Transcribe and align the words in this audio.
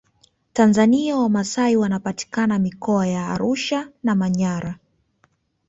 tanzania 0.53 1.17
wamasai 1.17 1.75
wanapatikana 1.77 2.59
mikoa 2.59 3.07
ya 3.07 3.27
arusha 3.27 3.89
na 4.03 4.15
manyara 4.15 4.79